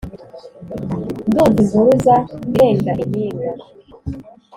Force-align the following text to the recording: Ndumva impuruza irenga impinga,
Ndumva 1.27 1.59
impuruza 1.63 2.15
irenga 2.51 2.91
impinga, 3.03 3.51